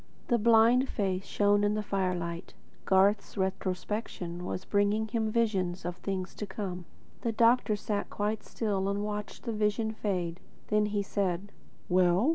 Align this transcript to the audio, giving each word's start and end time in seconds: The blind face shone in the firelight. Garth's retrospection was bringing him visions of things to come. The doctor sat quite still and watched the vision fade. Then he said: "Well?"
The 0.29 0.39
blind 0.39 0.89
face 0.89 1.25
shone 1.27 1.63
in 1.63 1.75
the 1.75 1.83
firelight. 1.83 2.55
Garth's 2.85 3.37
retrospection 3.37 4.43
was 4.45 4.65
bringing 4.65 5.07
him 5.07 5.29
visions 5.29 5.85
of 5.85 5.97
things 5.97 6.33
to 6.37 6.47
come. 6.47 6.85
The 7.21 7.31
doctor 7.31 7.75
sat 7.75 8.09
quite 8.09 8.41
still 8.43 8.89
and 8.89 9.03
watched 9.03 9.43
the 9.43 9.53
vision 9.53 9.91
fade. 9.91 10.39
Then 10.69 10.87
he 10.87 11.03
said: 11.03 11.51
"Well?" 11.87 12.29